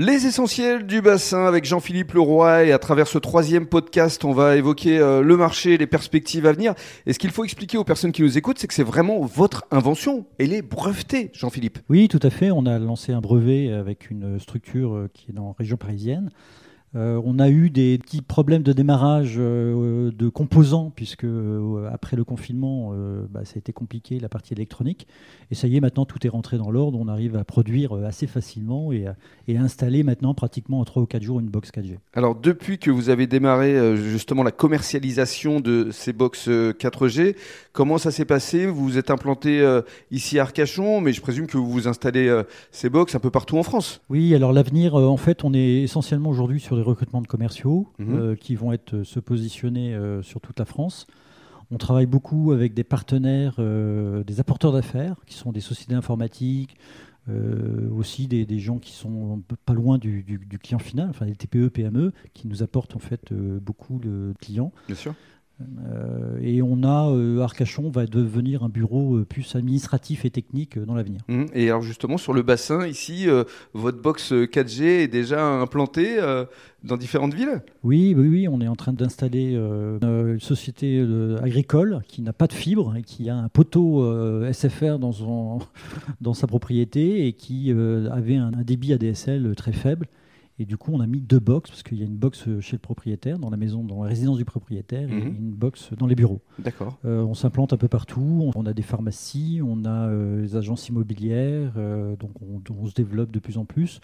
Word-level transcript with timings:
Les 0.00 0.26
essentiels 0.26 0.86
du 0.86 1.02
bassin 1.02 1.44
avec 1.44 1.64
Jean-Philippe 1.64 2.12
Leroy 2.12 2.66
et 2.66 2.72
à 2.72 2.78
travers 2.78 3.08
ce 3.08 3.18
troisième 3.18 3.66
podcast, 3.66 4.24
on 4.24 4.30
va 4.30 4.54
évoquer 4.54 5.00
euh, 5.00 5.22
le 5.22 5.36
marché, 5.36 5.76
les 5.76 5.88
perspectives 5.88 6.46
à 6.46 6.52
venir. 6.52 6.74
Et 7.06 7.12
ce 7.12 7.18
qu'il 7.18 7.30
faut 7.32 7.42
expliquer 7.42 7.78
aux 7.78 7.82
personnes 7.82 8.12
qui 8.12 8.22
nous 8.22 8.38
écoutent, 8.38 8.60
c'est 8.60 8.68
que 8.68 8.74
c'est 8.74 8.84
vraiment 8.84 9.18
votre 9.22 9.64
invention. 9.72 10.24
Elle 10.38 10.52
est 10.52 10.62
brevetée, 10.62 11.32
Jean-Philippe. 11.32 11.80
Oui, 11.88 12.06
tout 12.06 12.20
à 12.22 12.30
fait. 12.30 12.52
On 12.52 12.64
a 12.66 12.78
lancé 12.78 13.12
un 13.12 13.20
brevet 13.20 13.72
avec 13.72 14.08
une 14.12 14.38
structure 14.38 14.94
euh, 14.94 15.10
qui 15.12 15.32
est 15.32 15.34
dans 15.34 15.48
la 15.48 15.54
région 15.58 15.76
parisienne. 15.76 16.30
Euh, 16.94 17.20
on 17.24 17.38
a 17.38 17.50
eu 17.50 17.70
des 17.70 17.98
petits 17.98 18.22
problèmes 18.22 18.62
de 18.62 18.72
démarrage 18.72 19.34
euh, 19.38 20.10
de 20.10 20.28
composants, 20.28 20.90
puisque 20.94 21.24
euh, 21.24 21.88
après 21.92 22.16
le 22.16 22.24
confinement, 22.24 22.92
bah, 23.30 23.44
ça 23.44 23.54
a 23.56 23.58
été 23.58 23.72
compliqué, 23.72 24.18
la 24.18 24.28
partie 24.28 24.54
électronique. 24.54 25.06
Et 25.50 25.54
ça 25.54 25.68
y 25.68 25.76
est, 25.76 25.80
maintenant, 25.80 26.04
tout 26.04 26.26
est 26.26 26.30
rentré 26.30 26.58
dans 26.58 26.70
l'ordre. 26.70 26.98
On 27.00 27.08
arrive 27.08 27.36
à 27.36 27.44
produire 27.44 27.92
assez 27.92 28.26
facilement 28.26 28.92
et, 28.92 29.06
à 29.06 29.14
installer 29.60 30.02
maintenant 30.02 30.34
pratiquement 30.34 30.80
en 30.80 30.84
3 30.84 31.02
ou 31.02 31.06
4 31.06 31.22
jours 31.22 31.40
une 31.40 31.48
box 31.48 31.70
4G. 31.70 31.98
Alors, 32.14 32.34
depuis 32.34 32.78
que 32.78 32.90
vous 32.90 33.10
avez 33.10 33.26
démarré 33.26 33.96
justement 33.96 34.42
la 34.42 34.52
commercialisation 34.52 35.60
de 35.60 35.88
ces 35.90 36.12
box 36.12 36.48
4G, 36.48 37.36
comment 37.72 37.98
ça 37.98 38.10
s'est 38.10 38.24
passé? 38.24 38.66
Vous 38.66 38.84
vous 38.84 38.98
êtes 38.98 39.10
implanté 39.10 39.66
ici 40.10 40.38
à 40.38 40.42
Arcachon, 40.42 41.00
mais 41.00 41.12
je 41.12 41.20
présume 41.20 41.46
que 41.46 41.56
vous 41.56 41.70
vous 41.70 41.88
installez 41.88 42.42
ces 42.70 42.90
box 42.90 43.14
un 43.14 43.20
peu 43.20 43.30
partout 43.30 43.58
en 43.58 43.62
France. 43.62 44.00
Oui, 44.08 44.34
alors 44.34 44.52
l'avenir, 44.52 44.94
en 44.94 45.16
fait, 45.16 45.44
on 45.44 45.54
est 45.54 45.82
essentiellement 45.82 46.30
aujourd'hui 46.30 46.60
sur 46.60 46.77
des 46.78 46.84
recrutements 46.84 47.22
de 47.22 47.26
commerciaux 47.26 47.88
mhm. 47.98 48.14
euh, 48.14 48.36
qui 48.36 48.54
vont 48.54 48.72
être 48.72 48.94
euh, 48.94 49.04
se 49.04 49.20
positionner 49.20 49.94
euh, 49.94 50.22
sur 50.22 50.40
toute 50.40 50.58
la 50.58 50.64
France. 50.64 51.06
On 51.70 51.76
travaille 51.76 52.06
beaucoup 52.06 52.52
avec 52.52 52.72
des 52.72 52.84
partenaires, 52.84 53.56
des 53.58 54.40
apporteurs 54.40 54.72
d'affaires, 54.72 55.16
qui 55.26 55.34
sont 55.34 55.52
des 55.52 55.60
sociétés 55.60 55.92
informatiques, 55.92 56.78
aussi 57.94 58.26
des, 58.26 58.58
gens 58.58 58.78
qui 58.78 58.92
sont 58.92 59.42
pas 59.66 59.74
loin 59.74 59.98
du, 59.98 60.22
du, 60.22 60.58
client 60.58 60.78
final, 60.78 61.10
enfin 61.10 61.26
des 61.26 61.34
TPE, 61.34 61.68
PME, 61.68 62.14
qui 62.32 62.48
nous 62.48 62.62
apportent 62.62 62.96
en 62.96 63.00
fait 63.00 63.34
beaucoup 63.34 63.98
de 63.98 64.32
clients. 64.40 64.72
Bien 64.86 64.96
sûr. 64.96 65.14
Euh, 65.60 66.38
et 66.40 66.57
euh, 66.88 67.40
Arcachon 67.40 67.90
va 67.90 68.06
devenir 68.06 68.62
un 68.62 68.68
bureau 68.68 69.16
euh, 69.16 69.24
plus 69.24 69.54
administratif 69.56 70.24
et 70.24 70.30
technique 70.30 70.78
dans 70.78 70.94
l'avenir. 70.94 71.20
Mmh. 71.28 71.46
Et 71.54 71.68
alors 71.68 71.82
justement 71.82 72.18
sur 72.18 72.32
le 72.32 72.42
bassin 72.42 72.86
ici, 72.86 73.26
votre 73.74 74.00
box 74.00 74.32
4G 74.32 74.82
est 74.82 75.08
déjà 75.08 75.44
implantée 75.44 76.18
dans 76.84 76.96
différentes 76.96 77.34
villes? 77.34 77.62
Oui, 77.82 78.14
oui, 78.16 78.28
oui, 78.28 78.48
on 78.48 78.60
est 78.60 78.68
en 78.68 78.76
train 78.76 78.92
d'installer 78.92 79.54
une 79.54 80.40
société 80.40 81.04
agricole 81.42 82.02
qui 82.08 82.22
n'a 82.22 82.32
pas 82.32 82.46
de 82.46 82.52
fibre 82.52 82.94
et 82.96 83.02
qui 83.02 83.28
a 83.28 83.36
un 83.36 83.48
poteau 83.48 84.04
SFR 84.52 84.98
dans, 84.98 85.12
son, 85.12 85.58
dans 86.20 86.34
sa 86.34 86.46
propriété 86.46 87.26
et 87.26 87.32
qui 87.32 87.70
avait 87.70 88.36
un, 88.36 88.52
un 88.52 88.62
débit 88.62 88.92
ADSL 88.92 89.54
très 89.56 89.72
faible 89.72 90.06
et 90.60 90.64
du 90.64 90.76
coup, 90.76 90.92
on 90.92 91.00
a 91.00 91.06
mis 91.06 91.20
deux 91.20 91.38
box, 91.38 91.70
parce 91.70 91.82
qu'il 91.84 91.98
y 91.98 92.02
a 92.02 92.04
une 92.04 92.16
box 92.16 92.48
chez 92.60 92.76
le 92.76 92.80
propriétaire, 92.80 93.38
dans 93.38 93.50
la 93.50 93.56
maison, 93.56 93.84
dans 93.84 94.02
la 94.02 94.08
résidence 94.08 94.38
du 94.38 94.44
propriétaire, 94.44 95.08
et 95.08 95.12
mhm. 95.12 95.36
une 95.36 95.50
box 95.52 95.90
dans 95.96 96.06
les 96.06 96.16
bureaux. 96.16 96.40
D'accord. 96.58 96.98
Euh, 97.04 97.22
on 97.22 97.34
s'implante 97.34 97.72
un 97.72 97.76
peu 97.76 97.86
partout. 97.86 98.50
On 98.56 98.66
a 98.66 98.72
des 98.72 98.82
pharmacies, 98.82 99.60
on 99.64 99.84
a 99.84 100.08
euh, 100.08 100.42
des 100.42 100.56
agences 100.56 100.88
immobilières, 100.88 101.74
euh, 101.76 102.16
donc 102.16 102.32
on, 102.42 102.60
on, 102.74 102.86
se 102.86 102.94
développe 102.94 103.30
de 103.30 103.38
plus 103.38 103.56
en 103.56 103.64
plus. 103.64 104.00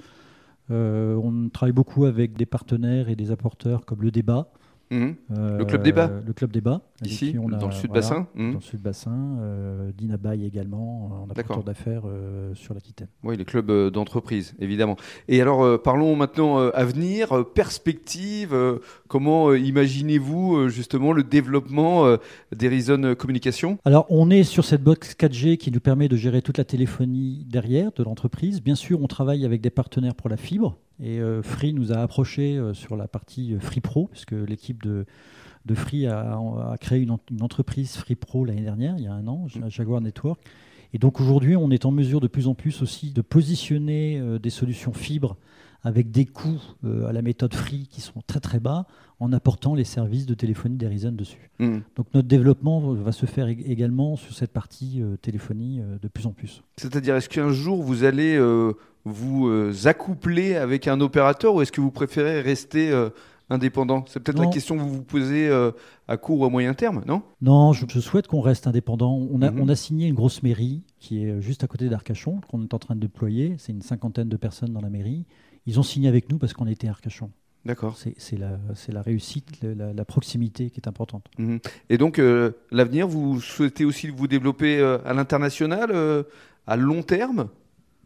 on 0.70 1.48
travaille 1.52 1.72
beaucoup 1.72 2.04
avec 2.04 2.36
des 2.36 2.46
partenaires 2.46 3.08
et 3.08 3.16
des 3.16 3.32
apporteurs 3.32 3.84
comme 3.84 4.02
le 4.02 4.12
débat. 4.12 4.52
Mhm. 4.90 5.16
le 5.58 5.64
club 5.64 5.82
débat 5.82 6.10
Le 6.26 6.32
club 6.32 6.50
débat. 6.50 6.82
Ici, 7.04 7.36
on 7.40 7.52
a, 7.52 7.56
dans 7.56 7.66
le 7.66 7.72
sud 7.72 7.90
bassin 7.90 8.28
mhm. 8.34 8.52
Dans 8.52 8.58
le 8.58 8.64
sud 8.64 8.80
bassin. 8.80 9.38
Euh, 9.40 9.90
Dinabaye 9.96 10.46
également, 10.46 11.24
en 11.24 11.30
apporteur 11.30 11.64
d'affaires 11.64 12.02
euh, 12.06 12.54
sur 12.54 12.74
l'Aquitaine. 12.74 13.08
Oui, 13.22 13.36
les 13.36 13.44
clubs 13.44 13.70
euh, 13.70 13.90
d'entreprise, 13.90 14.54
évidemment. 14.58 14.96
Et 15.28 15.40
alors, 15.40 15.80
parlons 15.82 16.16
maintenant 16.16 16.58
avenir, 16.58 17.44
perspective. 17.54 18.56
comment 19.08 19.54
imaginez-vous 19.54 20.68
justement 20.68 21.12
le 21.12 21.22
développement 21.22 22.16
d'Erizon 22.52 23.14
Communication 23.16 23.78
Alors, 23.84 24.06
on 24.10 24.30
est 24.30 24.44
sur 24.44 24.64
cette 24.64 24.82
box 24.82 25.14
4G 25.14 25.56
qui 25.56 25.70
nous 25.70 25.80
permet 25.80 26.08
de 26.08 26.16
gérer 26.16 26.42
toute 26.42 26.58
la 26.58 26.64
téléphonie 26.64 27.44
derrière 27.48 27.92
de 27.92 28.02
l'entreprise. 28.02 28.62
Bien 28.62 28.74
sûr, 28.74 29.00
on 29.02 29.06
travaille 29.06 29.44
avec 29.44 29.60
des 29.60 29.70
partenaires 29.70 30.14
pour 30.14 30.28
la 30.28 30.36
fibre. 30.36 30.78
Et 31.00 31.20
Free 31.42 31.72
nous 31.72 31.92
a 31.92 31.96
approché 31.96 32.60
sur 32.72 32.96
la 32.96 33.08
partie 33.08 33.56
Free 33.58 33.80
Pro, 33.80 34.06
puisque 34.06 34.32
l'équipe 34.32 34.82
de 34.82 35.06
de 35.64 35.74
Free 35.74 36.06
a, 36.06 36.38
créé 36.80 37.00
une, 37.00 37.16
entreprise 37.40 37.96
Free 37.96 38.14
Pro 38.14 38.44
l'année 38.44 38.62
dernière, 38.62 38.96
il 38.98 39.04
y 39.04 39.06
a 39.06 39.12
un 39.12 39.26
an, 39.26 39.46
mm. 39.54 39.68
Jaguar 39.68 40.00
Network. 40.00 40.40
Et 40.92 40.98
donc 40.98 41.20
aujourd'hui, 41.20 41.56
on 41.56 41.70
est 41.70 41.86
en 41.86 41.90
mesure 41.90 42.20
de 42.20 42.28
plus 42.28 42.46
en 42.46 42.54
plus 42.54 42.82
aussi 42.82 43.10
de 43.10 43.20
positionner 43.20 44.18
euh, 44.20 44.38
des 44.38 44.50
solutions 44.50 44.92
fibres 44.92 45.36
avec 45.84 46.10
des 46.10 46.24
coûts 46.24 46.62
euh, 46.84 47.06
à 47.06 47.12
la 47.12 47.22
méthode 47.22 47.54
Free 47.54 47.86
qui 47.88 48.00
sont 48.00 48.22
très 48.26 48.40
très 48.40 48.58
bas 48.58 48.86
en 49.20 49.32
apportant 49.32 49.74
les 49.74 49.84
services 49.84 50.26
de 50.26 50.34
téléphonie 50.34 50.76
d'Erizon 50.76 51.12
dessus. 51.12 51.50
Mm. 51.60 51.78
Donc 51.96 52.06
notre 52.14 52.26
développement 52.26 52.80
va 52.80 53.12
se 53.12 53.26
faire 53.26 53.46
également 53.46 54.16
sur 54.16 54.34
cette 54.34 54.50
partie 54.50 55.02
euh, 55.02 55.16
téléphonie 55.16 55.80
de 56.02 56.08
plus 56.08 56.26
en 56.26 56.32
plus. 56.32 56.62
C'est-à-dire, 56.78 57.14
est-ce 57.16 57.28
qu'un 57.28 57.52
jour 57.52 57.82
vous 57.82 58.04
allez 58.04 58.40
vous 59.04 59.50
accoupler 59.84 60.56
avec 60.56 60.88
un 60.88 61.00
opérateur 61.00 61.54
ou 61.54 61.62
est-ce 61.62 61.72
que 61.72 61.80
vous 61.80 61.90
préférez 61.90 62.40
rester 62.40 62.92
indépendant? 63.50 64.04
C'est 64.08 64.20
peut-être 64.20 64.38
la 64.38 64.46
question 64.46 64.76
que 64.76 64.82
vous 64.82 64.92
vous 64.92 65.02
posez 65.02 65.48
euh, 65.48 65.70
à 66.08 66.16
court 66.16 66.40
ou 66.40 66.44
à 66.44 66.50
moyen 66.50 66.74
terme, 66.74 67.02
non? 67.06 67.22
Non, 67.40 67.72
je, 67.72 68.00
souhaite 68.00 68.26
qu'on 68.26 68.40
reste 68.40 68.66
indépendant. 68.66 69.14
On 69.30 69.42
a, 69.42 69.50
mhm. 69.50 69.60
on 69.60 69.68
a, 69.68 69.76
signé 69.76 70.08
une 70.08 70.14
grosse 70.14 70.42
mairie 70.42 70.82
qui 70.98 71.24
est 71.24 71.40
juste 71.40 71.64
à 71.64 71.66
côté 71.66 71.88
d'Arcachon, 71.88 72.40
qu'on 72.48 72.62
est 72.62 72.74
en 72.74 72.78
train 72.78 72.94
de 72.94 73.00
déployer. 73.00 73.56
C'est 73.58 73.72
une 73.72 73.82
cinquantaine 73.82 74.28
de 74.28 74.36
personnes 74.36 74.72
dans 74.72 74.80
la 74.80 74.90
mairie. 74.90 75.24
Ils 75.66 75.78
ont 75.78 75.82
signé 75.82 76.08
avec 76.08 76.30
nous 76.30 76.38
parce 76.38 76.52
qu'on 76.52 76.66
était 76.66 76.88
à 76.88 76.90
Arcachon. 76.90 77.30
D'accord. 77.64 77.96
C'est 77.96 78.38
la, 78.38 78.58
la, 78.88 79.02
réussite, 79.02 79.62
la, 79.62 80.04
proximité 80.04 80.68
qui 80.68 80.80
est 80.80 80.88
importante. 80.88 81.26
Mhm. 81.38 81.60
Et 81.88 81.96
donc, 81.96 82.18
euh, 82.18 82.52
l'avenir, 82.70 83.08
vous 83.08 83.40
souhaitez 83.40 83.86
aussi 83.86 84.08
vous 84.08 84.26
développer 84.26 84.78
euh, 84.78 84.98
à 85.06 85.14
l'international, 85.14 85.90
à 86.66 86.76
long 86.76 87.02
terme? 87.02 87.48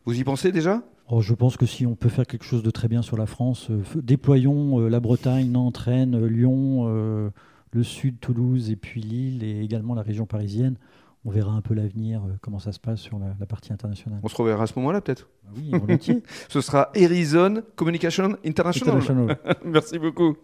Vous 0.04 0.18
y 0.18 0.24
pensez 0.24 0.52
déjà? 0.52 0.82
Oh, 1.10 1.22
je 1.22 1.32
pense 1.32 1.56
que 1.56 1.64
si 1.64 1.86
on 1.86 1.94
peut 1.94 2.10
faire 2.10 2.26
quelque 2.26 2.44
chose 2.44 2.62
de 2.62 2.70
très 2.70 2.86
bien 2.86 3.00
sur 3.00 3.16
la 3.16 3.24
France, 3.24 3.68
euh, 3.70 3.82
déployons 3.94 4.78
euh, 4.78 4.88
la 4.88 5.00
Bretagne, 5.00 5.50
Nantes, 5.50 5.78
Rennes, 5.78 6.14
euh, 6.14 6.28
Lyon, 6.28 7.32
le 7.72 7.82
sud, 7.82 8.18
Toulouse 8.20 8.70
et 8.70 8.76
puis 8.76 9.00
Lille 9.00 9.42
et 9.42 9.62
également 9.62 9.94
la 9.94 10.02
région 10.02 10.26
parisienne. 10.26 10.76
On 11.24 11.30
verra 11.30 11.52
un 11.52 11.60
peu 11.60 11.74
l'avenir, 11.74 12.22
comment 12.40 12.58
ça 12.58 12.72
se 12.72 12.78
passe 12.78 13.00
sur 13.00 13.18
la, 13.18 13.34
partie 13.46 13.72
internationale. 13.72 14.20
On 14.22 14.28
se 14.28 14.36
reverra 14.36 14.64
à 14.64 14.66
ce 14.66 14.78
moment-là 14.78 15.00
peut-être 15.00 15.28
ah 15.46 15.50
Oui, 15.56 15.70
volontiers. 15.70 16.22
Ce 16.48 16.60
sera 16.60 16.90
Erizon 16.94 17.62
Communication 17.76 18.36
International. 18.46 18.96
International. 18.96 19.38
Merci 19.64 19.98
beaucoup. 19.98 20.36